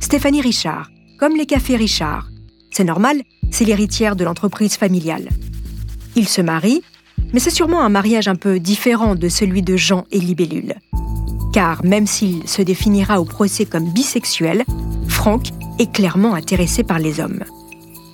Stéphanie 0.00 0.40
Richard, 0.40 0.90
comme 1.18 1.36
les 1.36 1.46
cafés 1.46 1.76
Richard. 1.76 2.28
C'est 2.70 2.84
normal, 2.84 3.22
c'est 3.50 3.64
l'héritière 3.64 4.16
de 4.16 4.24
l'entreprise 4.24 4.76
familiale. 4.76 5.28
Ils 6.16 6.28
se 6.28 6.40
marient, 6.40 6.82
mais 7.32 7.40
c'est 7.40 7.50
sûrement 7.50 7.82
un 7.82 7.88
mariage 7.88 8.28
un 8.28 8.36
peu 8.36 8.58
différent 8.58 9.14
de 9.14 9.28
celui 9.28 9.62
de 9.62 9.76
Jean 9.76 10.04
et 10.10 10.18
Libellule. 10.18 10.74
Car 11.52 11.84
même 11.84 12.06
s'il 12.06 12.48
se 12.48 12.62
définira 12.62 13.20
au 13.20 13.24
procès 13.24 13.64
comme 13.64 13.90
bisexuel, 13.90 14.64
Franck 15.08 15.48
est 15.78 15.92
clairement 15.92 16.34
intéressé 16.34 16.82
par 16.82 16.98
les 16.98 17.20
hommes. 17.20 17.44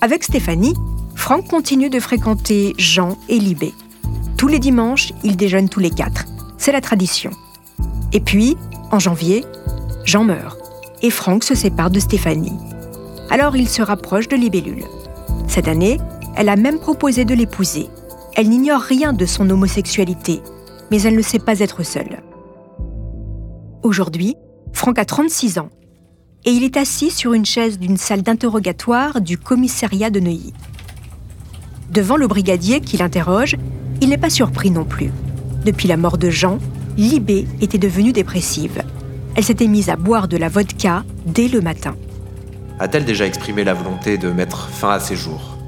Avec 0.00 0.24
Stéphanie, 0.24 0.74
Franck 1.14 1.48
continue 1.48 1.90
de 1.90 2.00
fréquenter 2.00 2.74
Jean 2.78 3.16
et 3.28 3.38
Libé. 3.38 3.72
Tous 4.36 4.48
les 4.48 4.58
dimanches, 4.58 5.12
ils 5.22 5.36
déjeunent 5.36 5.68
tous 5.68 5.80
les 5.80 5.90
quatre. 5.90 6.24
C'est 6.58 6.72
la 6.72 6.80
tradition. 6.80 7.30
Et 8.12 8.20
puis, 8.20 8.56
en 8.90 8.98
janvier, 8.98 9.44
Jean 10.04 10.24
meurt 10.24 10.58
et 11.02 11.10
Franck 11.10 11.44
se 11.44 11.54
sépare 11.54 11.90
de 11.90 12.00
Stéphanie. 12.00 12.58
Alors 13.30 13.56
il 13.56 13.68
se 13.68 13.82
rapproche 13.82 14.28
de 14.28 14.36
Libellule. 14.36 14.84
Cette 15.48 15.68
année, 15.68 15.98
elle 16.36 16.48
a 16.48 16.56
même 16.56 16.78
proposé 16.78 17.24
de 17.24 17.34
l'épouser. 17.34 17.88
Elle 18.36 18.48
n'ignore 18.48 18.80
rien 18.80 19.12
de 19.12 19.26
son 19.26 19.48
homosexualité, 19.50 20.42
mais 20.90 21.02
elle 21.02 21.16
ne 21.16 21.22
sait 21.22 21.38
pas 21.38 21.60
être 21.60 21.82
seule. 21.82 22.22
Aujourd'hui, 23.84 24.34
Franck 24.72 24.98
a 24.98 25.04
36 25.04 25.58
ans 25.58 25.68
et 26.46 26.50
il 26.52 26.64
est 26.64 26.78
assis 26.78 27.10
sur 27.10 27.34
une 27.34 27.44
chaise 27.44 27.78
d'une 27.78 27.98
salle 27.98 28.22
d'interrogatoire 28.22 29.20
du 29.20 29.36
commissariat 29.36 30.08
de 30.08 30.20
Neuilly. 30.20 30.54
Devant 31.90 32.16
le 32.16 32.26
brigadier 32.26 32.80
qui 32.80 32.96
l'interroge, 32.96 33.56
il 34.00 34.08
n'est 34.08 34.16
pas 34.16 34.30
surpris 34.30 34.70
non 34.70 34.86
plus. 34.86 35.12
Depuis 35.66 35.86
la 35.86 35.98
mort 35.98 36.16
de 36.16 36.30
Jean, 36.30 36.60
Libé 36.96 37.46
était 37.60 37.76
devenue 37.76 38.14
dépressive. 38.14 38.82
Elle 39.36 39.44
s'était 39.44 39.68
mise 39.68 39.90
à 39.90 39.96
boire 39.96 40.28
de 40.28 40.38
la 40.38 40.48
vodka 40.48 41.04
dès 41.26 41.48
le 41.48 41.60
matin. 41.60 41.94
A-t-elle 42.78 43.04
déjà 43.04 43.26
exprimé 43.26 43.64
la 43.64 43.74
volonté 43.74 44.16
de 44.16 44.30
mettre 44.30 44.70
fin 44.70 44.92
à 44.92 45.00
ses 45.00 45.14
jours? 45.14 45.58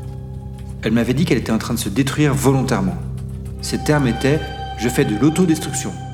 Elle 0.82 0.92
m'avait 0.92 1.12
dit 1.12 1.26
qu'elle 1.26 1.36
était 1.36 1.52
en 1.52 1.58
train 1.58 1.74
de 1.74 1.78
se 1.78 1.90
détruire 1.90 2.32
volontairement. 2.32 2.96
Ses 3.60 3.84
termes 3.84 4.06
étaient⁇ 4.06 4.36
Je 4.78 4.88
fais 4.88 5.04
de 5.04 5.14
l'autodestruction⁇ 5.16 5.90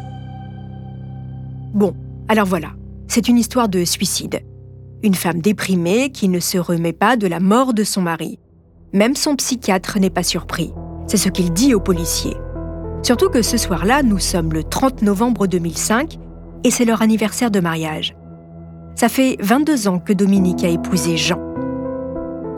Bon, 1.74 1.94
alors 2.28 2.46
voilà, 2.46 2.68
c'est 3.08 3.28
une 3.28 3.38
histoire 3.38 3.68
de 3.68 3.84
suicide. 3.84 4.40
Une 5.02 5.14
femme 5.14 5.40
déprimée 5.40 6.10
qui 6.10 6.28
ne 6.28 6.38
se 6.38 6.58
remet 6.58 6.92
pas 6.92 7.16
de 7.16 7.26
la 7.26 7.40
mort 7.40 7.72
de 7.72 7.82
son 7.82 8.02
mari. 8.02 8.38
Même 8.92 9.16
son 9.16 9.36
psychiatre 9.36 9.98
n'est 9.98 10.10
pas 10.10 10.22
surpris. 10.22 10.72
C'est 11.06 11.16
ce 11.16 11.30
qu'il 11.30 11.52
dit 11.52 11.74
aux 11.74 11.80
policiers. 11.80 12.36
Surtout 13.02 13.30
que 13.30 13.40
ce 13.40 13.56
soir-là, 13.56 14.02
nous 14.02 14.18
sommes 14.18 14.52
le 14.52 14.62
30 14.62 15.02
novembre 15.02 15.46
2005 15.46 16.18
et 16.62 16.70
c'est 16.70 16.84
leur 16.84 17.00
anniversaire 17.00 17.50
de 17.50 17.60
mariage. 17.60 18.14
Ça 18.94 19.08
fait 19.08 19.36
22 19.40 19.88
ans 19.88 19.98
que 19.98 20.12
Dominique 20.12 20.64
a 20.64 20.68
épousé 20.68 21.16
Jean. 21.16 21.40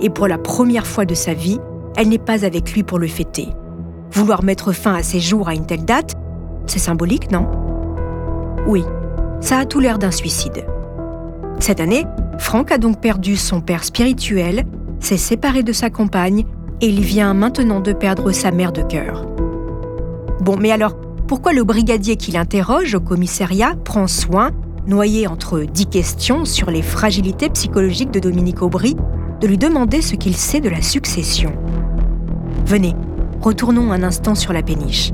Et 0.01 0.11
pour 0.11 0.27
la 0.27 0.39
première 0.39 0.87
fois 0.87 1.05
de 1.05 1.15
sa 1.15 1.35
vie, 1.35 1.61
elle 1.97 2.09
n'est 2.09 2.19
pas 2.19 2.45
avec 2.45 2.73
lui 2.73 2.83
pour 2.83 2.99
le 2.99 3.07
fêter. 3.07 3.49
Vouloir 4.11 4.43
mettre 4.43 4.73
fin 4.73 4.95
à 4.95 5.03
ses 5.05 5.21
jours 5.21 5.49
à 5.49 5.55
une 5.55 5.67
telle 5.67 5.85
date, 5.85 6.15
c'est 6.67 6.81
symbolique, 6.81 7.31
non? 7.31 7.47
Oui, 8.67 8.85
ça 9.41 9.59
a 9.59 9.65
tout 9.65 9.81
l'air 9.81 9.99
d'un 9.99 10.11
suicide. 10.11 10.67
Cette 11.61 11.81
année, 11.81 12.05
Franck 12.39 12.73
a 12.73 12.79
donc 12.79 13.01
perdu 13.01 13.37
son 13.37 13.61
père 13.61 13.85
spirituel, 13.85 14.65
s'est 15.01 15.17
séparé 15.17 15.63
de 15.63 15.73
sa 15.73 15.91
compagne 15.91 16.45
et 16.81 16.89
il 16.89 17.01
vient 17.01 17.35
maintenant 17.35 17.81
de 17.81 17.93
perdre 17.93 18.33
sa 18.33 18.51
mère 18.51 18.73
de 18.73 18.83
cœur. 18.83 19.27
Bon, 20.41 20.57
mais 20.59 20.73
alors, 20.73 20.97
pourquoi 21.27 21.53
le 21.53 21.65
brigadier 21.65 22.17
qui 22.17 22.33
l'interroge 22.33 22.95
au 22.95 23.01
commissariat 23.01 23.75
prend 23.85 24.07
soin, 24.07 24.51
noyé 24.87 25.27
entre 25.27 25.61
dix 25.61 25.87
questions 25.87 26.45
sur 26.45 26.71
les 26.71 26.83
fragilités 26.83 27.49
psychologiques 27.49 28.11
de 28.11 28.21
Dominique 28.21 28.61
Aubry, 28.61 28.97
de 29.41 29.47
lui 29.47 29.57
demander 29.57 30.03
ce 30.03 30.17
qu'il 30.17 30.37
sait 30.37 30.61
de 30.61 30.69
la 30.69 30.83
succession? 30.83 31.53
Venez, 32.67 32.95
retournons 33.41 33.93
un 33.93 34.03
instant 34.03 34.35
sur 34.35 34.53
la 34.53 34.63
péniche. 34.63 35.13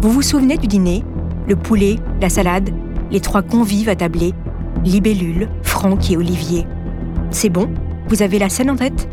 Vous 0.00 0.10
vous 0.10 0.22
souvenez 0.22 0.56
du 0.56 0.66
dîner 0.66 1.04
Le 1.48 1.56
poulet, 1.56 1.96
la 2.20 2.28
salade, 2.28 2.70
les 3.12 3.20
trois 3.20 3.42
convives 3.42 3.90
attablés, 3.90 4.32
Libellule, 4.84 5.48
Franck 5.62 6.10
et 6.10 6.16
Olivier. 6.16 6.66
C'est 7.30 7.50
bon? 7.50 7.68
Vous 8.08 8.22
avez 8.22 8.38
la 8.38 8.48
scène 8.48 8.70
en 8.70 8.76
tête? 8.76 9.08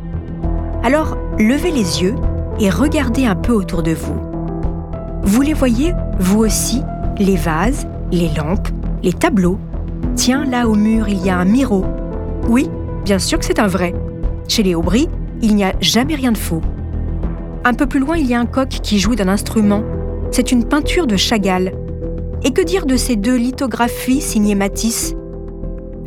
Alors, 0.84 1.18
levez 1.38 1.70
les 1.70 2.02
yeux 2.02 2.16
et 2.60 2.70
regardez 2.70 3.26
un 3.26 3.36
peu 3.36 3.54
autour 3.54 3.84
de 3.84 3.92
vous. 3.92 4.16
Vous 5.24 5.42
les 5.42 5.54
voyez, 5.54 5.94
vous 6.18 6.40
aussi, 6.40 6.82
les 7.20 7.36
vases, 7.36 7.88
les 8.12 8.30
lampes, 8.30 8.70
les 9.04 9.14
tableaux. 9.14 9.60
Tiens, 10.16 10.46
là 10.46 10.68
au 10.68 10.76
mur, 10.76 11.10
il 11.10 11.24
y 11.24 11.30
a 11.30 11.38
un 11.38 11.46
miro. 11.46 11.86
Oui, 12.48 12.70
bien 13.04 13.20
sûr 13.20 13.38
que 13.38 13.46
c'est 13.46 13.60
un 13.60 13.68
vrai. 13.68 13.94
Chez 14.48 14.64
les 14.64 14.76
Aubry, 14.76 15.10
il 15.42 15.56
n'y 15.56 15.66
a 15.66 15.74
jamais 15.82 16.16
rien 16.16 16.32
de 16.32 16.38
faux. 16.38 16.62
Un 17.66 17.74
peu 17.74 17.86
plus 17.86 18.00
loin, 18.00 18.18
il 18.18 18.26
y 18.26 18.34
a 18.34 18.40
un 18.40 18.46
coq 18.46 18.70
qui 18.70 18.98
joue 18.98 19.16
d'un 19.16 19.28
instrument. 19.28 19.84
C'est 20.32 20.54
une 20.54 20.64
peinture 20.64 21.06
de 21.06 21.18
Chagall. 21.18 21.74
Et 22.44 22.52
que 22.52 22.62
dire 22.62 22.86
de 22.86 22.96
ces 22.96 23.16
deux 23.16 23.36
lithographies 23.36 24.22
signées 24.22 24.56
Matisse? 24.56 25.14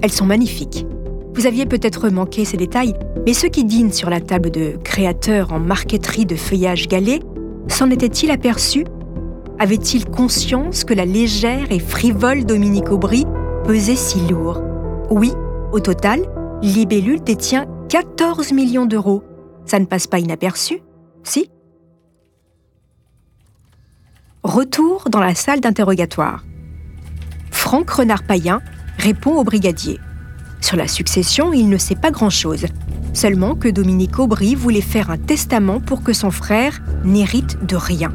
Elles 0.00 0.12
sont 0.12 0.24
magnifiques. 0.24 0.86
Vous 1.34 1.46
aviez 1.46 1.66
peut-être 1.66 2.08
manqué 2.08 2.44
ces 2.44 2.56
détails, 2.56 2.94
mais 3.26 3.34
ceux 3.34 3.48
qui 3.48 3.64
dînent 3.64 3.92
sur 3.92 4.10
la 4.10 4.20
table 4.20 4.50
de 4.50 4.78
créateurs 4.82 5.52
en 5.52 5.60
marqueterie 5.60 6.26
de 6.26 6.36
feuillage 6.36 6.88
galet 6.88 7.20
s'en 7.68 7.90
étaient-ils 7.90 8.30
aperçus? 8.30 8.84
Avait-il 9.58 10.06
conscience 10.06 10.84
que 10.84 10.94
la 10.94 11.04
légère 11.04 11.70
et 11.70 11.78
frivole 11.78 12.44
Dominique 12.44 12.90
Aubry 12.90 13.26
pesait 13.64 13.94
si 13.94 14.18
lourd? 14.28 14.60
Oui, 15.10 15.32
au 15.72 15.80
total, 15.80 16.22
Libellule 16.62 17.22
détient 17.22 17.66
14 17.88 18.52
millions 18.52 18.86
d'euros. 18.86 19.22
Ça 19.66 19.78
ne 19.78 19.84
passe 19.84 20.06
pas 20.06 20.18
inaperçu, 20.18 20.82
si 21.22 21.48
Retour 24.44 25.04
dans 25.08 25.20
la 25.20 25.36
salle 25.36 25.60
d'interrogatoire. 25.60 26.44
Franck 27.52 27.90
Renard-Payen 27.90 28.60
répond 28.98 29.36
au 29.36 29.44
brigadier. 29.44 30.00
Sur 30.60 30.76
la 30.76 30.88
succession, 30.88 31.52
il 31.52 31.68
ne 31.68 31.76
sait 31.76 31.94
pas 31.94 32.10
grand-chose, 32.10 32.66
seulement 33.12 33.54
que 33.54 33.68
Dominique 33.68 34.18
Aubry 34.18 34.56
voulait 34.56 34.80
faire 34.80 35.10
un 35.10 35.16
testament 35.16 35.78
pour 35.78 36.02
que 36.02 36.12
son 36.12 36.32
frère 36.32 36.82
n'hérite 37.04 37.64
de 37.64 37.76
rien. 37.76 38.12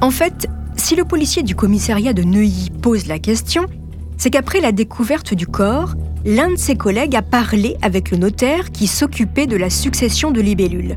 En 0.00 0.12
fait, 0.12 0.46
si 0.76 0.94
le 0.94 1.04
policier 1.04 1.42
du 1.42 1.56
commissariat 1.56 2.12
de 2.12 2.22
Neuilly 2.22 2.70
pose 2.70 3.08
la 3.08 3.18
question, 3.18 3.66
c'est 4.18 4.30
qu'après 4.30 4.60
la 4.60 4.70
découverte 4.70 5.34
du 5.34 5.48
corps, 5.48 5.94
l'un 6.24 6.50
de 6.50 6.56
ses 6.56 6.76
collègues 6.76 7.16
a 7.16 7.22
parlé 7.22 7.76
avec 7.82 8.12
le 8.12 8.18
notaire 8.18 8.70
qui 8.70 8.86
s'occupait 8.86 9.48
de 9.48 9.56
la 9.56 9.68
succession 9.68 10.30
de 10.30 10.40
libellules. 10.40 10.96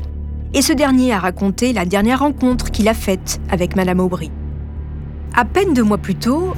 Et 0.56 0.62
ce 0.62 0.72
dernier 0.72 1.12
a 1.12 1.18
raconté 1.18 1.74
la 1.74 1.84
dernière 1.84 2.20
rencontre 2.20 2.70
qu'il 2.70 2.88
a 2.88 2.94
faite 2.94 3.42
avec 3.50 3.76
Madame 3.76 4.00
Aubry. 4.00 4.30
À 5.34 5.44
peine 5.44 5.74
deux 5.74 5.82
mois 5.82 5.98
plus 5.98 6.14
tôt, 6.14 6.54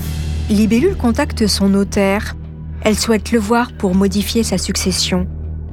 Libellule 0.49 0.97
contacte 0.97 1.49
son 1.49 1.69
notaire. 1.69 2.37
Elle 2.83 2.97
souhaite 2.97 3.33
le 3.33 3.41
voir 3.41 3.73
pour 3.73 3.97
modifier 3.97 4.45
sa 4.45 4.57
succession. 4.57 5.27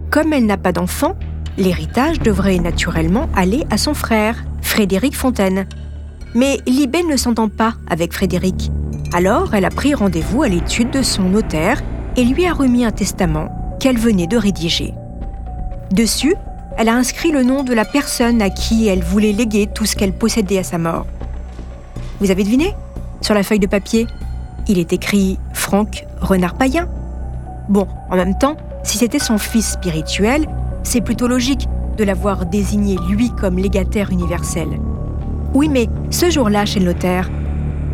Comme 0.10 0.34
elle 0.34 0.48
n'a 0.48 0.58
pas 0.58 0.72
d'enfant, 0.72 1.15
l'héritage 1.60 2.20
devrait 2.20 2.58
naturellement 2.58 3.29
aller 3.36 3.63
à 3.70 3.77
son 3.77 3.94
frère, 3.94 4.44
Frédéric 4.63 5.15
Fontaine. 5.15 5.67
Mais 6.34 6.58
Libé 6.65 7.03
ne 7.03 7.17
s'entend 7.17 7.48
pas 7.48 7.75
avec 7.88 8.12
Frédéric. 8.12 8.72
Alors, 9.13 9.53
elle 9.53 9.65
a 9.65 9.70
pris 9.70 9.94
rendez-vous 9.94 10.41
à 10.41 10.48
l'étude 10.48 10.89
de 10.89 11.03
son 11.03 11.29
notaire 11.29 11.84
et 12.17 12.24
lui 12.24 12.48
a 12.48 12.53
remis 12.53 12.86
un 12.86 12.91
testament 12.91 13.77
qu'elle 13.79 14.00
venait 14.00 14.25
de 14.25 14.38
rédiger. 14.38 14.96
Dessus, 15.91 16.34
elle 16.77 16.89
a 16.89 16.96
inscrit 16.96 17.32
le 17.32 17.44
nom 17.44 17.63
de 17.63 17.74
la 17.74 17.86
personne 17.86 18.41
à 18.41 18.50
qui 18.50 18.88
elle 18.88 19.03
voulait 19.03 19.32
léguer 19.32 19.67
tout 19.67 19.86
ce 19.86 19.96
qu'elle 19.96 20.13
possédait 20.13 20.60
à 20.60 20.63
sa 20.63 20.77
mort. 20.77 21.05
Vous 22.20 22.32
avez 22.32 22.44
deviné? 22.44 22.74
Sur 23.22 23.34
la 23.34 23.44
feuille 23.44 23.60
de 23.60 23.67
papier, 23.67 24.08
il 24.67 24.79
est 24.79 24.94
écrit 24.94 25.39
Franck 25.53 26.05
Renard 26.22 26.55
Payen. 26.55 26.88
Bon, 27.70 27.88
en 28.10 28.15
même 28.15 28.38
temps, 28.38 28.58
si 28.84 28.98
c'était 28.98 29.20
son 29.20 29.38
fils 29.38 29.72
spirituel, 29.72 30.48
c'est 30.84 31.01
plutôt 31.01 31.27
logique 31.27 31.67
de 31.98 32.03
l'avoir 32.03 32.46
désigné 32.46 32.98
lui 33.10 33.32
comme 33.32 33.58
légataire 33.58 34.12
universel. 34.12 34.67
Oui, 35.53 35.70
mais 35.70 35.88
ce 36.10 36.29
jour-là 36.29 36.65
chez 36.65 36.79
le 36.79 36.88
notaire, 36.88 37.29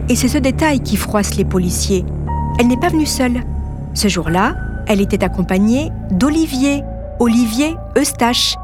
et 0.09 0.15
c'est 0.15 0.27
ce 0.27 0.39
détail 0.39 0.79
qui 0.79 0.97
froisse 0.97 1.35
les 1.35 1.45
policiers, 1.45 2.03
elle 2.59 2.67
n'est 2.67 2.79
pas 2.79 2.89
venue 2.89 3.05
seule. 3.05 3.41
Ce 3.93 4.07
jour-là, 4.07 4.55
elle 4.87 5.01
était 5.01 5.23
accompagnée 5.23 5.91
d'Olivier, 6.09 6.83
Olivier 7.19 7.75
Eustache, 7.97 8.55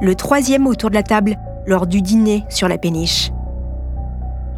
le 0.00 0.14
troisième 0.14 0.66
autour 0.66 0.90
de 0.90 0.94
la 0.94 1.02
table 1.02 1.36
lors 1.66 1.86
du 1.86 2.00
dîner 2.00 2.44
sur 2.48 2.68
la 2.68 2.78
péniche. 2.78 3.30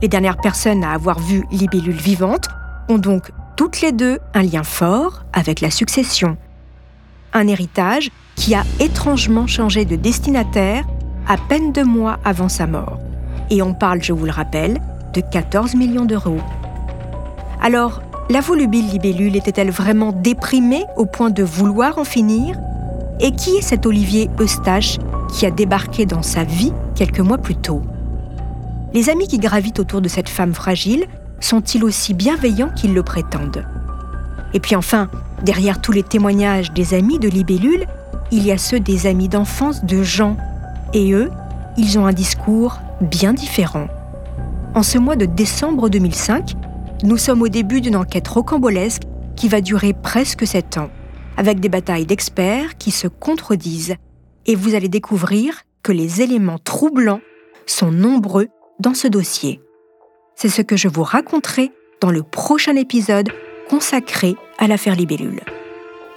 Les 0.00 0.08
dernières 0.08 0.36
personnes 0.36 0.84
à 0.84 0.92
avoir 0.92 1.18
vu 1.18 1.44
Libellule 1.50 1.96
vivante 1.96 2.48
ont 2.88 2.98
donc 2.98 3.30
toutes 3.56 3.80
les 3.80 3.92
deux 3.92 4.18
un 4.34 4.42
lien 4.42 4.62
fort 4.62 5.24
avec 5.32 5.60
la 5.60 5.70
succession. 5.70 6.36
Un 7.32 7.46
héritage 7.48 8.10
qui 8.36 8.54
a 8.54 8.62
étrangement 8.80 9.46
changé 9.46 9.84
de 9.84 9.96
destinataire 9.96 10.84
à 11.28 11.36
peine 11.36 11.72
deux 11.72 11.84
mois 11.84 12.18
avant 12.24 12.48
sa 12.48 12.66
mort. 12.66 12.98
Et 13.50 13.62
on 13.62 13.74
parle, 13.74 14.02
je 14.02 14.12
vous 14.12 14.24
le 14.24 14.32
rappelle, 14.32 14.80
de 15.12 15.20
14 15.20 15.74
millions 15.74 16.04
d'euros. 16.04 16.40
Alors, 17.60 18.02
la 18.30 18.40
volubile 18.40 18.88
libellule 18.88 19.36
était-elle 19.36 19.70
vraiment 19.70 20.12
déprimée 20.12 20.84
au 20.96 21.06
point 21.06 21.30
de 21.30 21.42
vouloir 21.42 21.98
en 21.98 22.04
finir? 22.04 22.56
Et 23.20 23.32
qui 23.32 23.50
est 23.50 23.62
cet 23.62 23.86
Olivier 23.86 24.30
Eustache 24.40 24.98
qui 25.32 25.46
a 25.46 25.50
débarqué 25.50 26.06
dans 26.06 26.22
sa 26.22 26.44
vie 26.44 26.72
quelques 26.94 27.20
mois 27.20 27.38
plus 27.38 27.56
tôt 27.56 27.82
Les 28.94 29.10
amis 29.10 29.26
qui 29.26 29.38
gravitent 29.38 29.80
autour 29.80 30.00
de 30.00 30.08
cette 30.08 30.28
femme 30.28 30.54
fragile 30.54 31.06
sont-ils 31.40 31.82
aussi 31.82 32.14
bienveillants 32.14 32.70
qu'ils 32.70 32.94
le 32.94 33.02
prétendent? 33.02 33.64
Et 34.54 34.60
puis 34.60 34.76
enfin, 34.76 35.08
derrière 35.42 35.80
tous 35.80 35.92
les 35.92 36.02
témoignages 36.02 36.72
des 36.72 36.94
amis 36.94 37.18
de 37.18 37.28
Libellule, 37.28 37.86
il 38.30 38.44
y 38.44 38.52
a 38.52 38.58
ceux 38.58 38.80
des 38.80 39.06
amis 39.06 39.28
d'enfance 39.28 39.84
de 39.84 40.02
Jean. 40.02 40.36
Et 40.92 41.12
eux, 41.12 41.30
ils 41.76 41.98
ont 41.98 42.06
un 42.06 42.12
discours 42.12 42.78
bien 43.00 43.32
différent. 43.32 43.88
En 44.74 44.82
ce 44.82 44.98
mois 44.98 45.16
de 45.16 45.26
décembre 45.26 45.88
2005, 45.88 46.54
nous 47.02 47.16
sommes 47.16 47.42
au 47.42 47.48
début 47.48 47.80
d'une 47.80 47.96
enquête 47.96 48.28
rocambolesque 48.28 49.02
qui 49.34 49.48
va 49.48 49.60
durer 49.60 49.92
presque 49.92 50.46
sept 50.46 50.78
ans, 50.78 50.90
avec 51.36 51.60
des 51.60 51.68
batailles 51.68 52.06
d'experts 52.06 52.76
qui 52.78 52.90
se 52.90 53.08
contredisent. 53.08 53.96
Et 54.46 54.54
vous 54.54 54.74
allez 54.74 54.88
découvrir 54.88 55.62
que 55.82 55.92
les 55.92 56.22
éléments 56.22 56.58
troublants 56.58 57.20
sont 57.66 57.90
nombreux 57.90 58.48
dans 58.80 58.94
ce 58.94 59.08
dossier. 59.08 59.60
C'est 60.34 60.48
ce 60.48 60.62
que 60.62 60.76
je 60.76 60.88
vous 60.88 61.02
raconterai 61.02 61.70
dans 62.00 62.10
le 62.10 62.22
prochain 62.22 62.76
épisode 62.76 63.30
consacré 63.68 64.34
à 64.58 64.66
l'affaire 64.66 64.96
Libellule. 64.96 65.40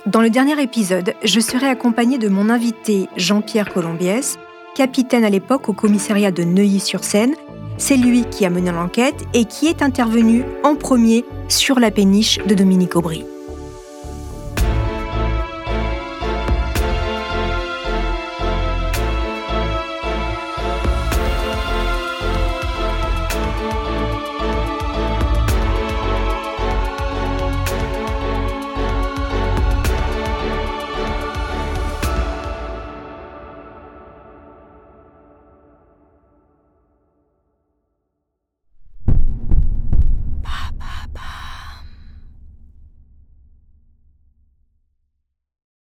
Dans 0.05 0.21
le 0.21 0.29
dernier 0.29 0.61
épisode, 0.61 1.13
je 1.23 1.39
serai 1.39 1.67
accompagné 1.67 2.17
de 2.17 2.29
mon 2.29 2.49
invité 2.49 3.07
Jean-Pierre 3.17 3.73
Colombiès, 3.73 4.37
capitaine 4.75 5.23
à 5.23 5.29
l'époque 5.29 5.69
au 5.69 5.73
commissariat 5.73 6.31
de 6.31 6.43
Neuilly-sur-Seine. 6.43 7.35
C'est 7.77 7.97
lui 7.97 8.23
qui 8.25 8.45
a 8.45 8.49
mené 8.49 8.71
l'enquête 8.71 9.23
et 9.33 9.45
qui 9.45 9.67
est 9.67 9.81
intervenu 9.81 10.43
en 10.63 10.75
premier 10.75 11.25
sur 11.49 11.79
la 11.79 11.91
péniche 11.91 12.39
de 12.45 12.53
Dominique 12.53 12.95
Aubry. 12.95 13.25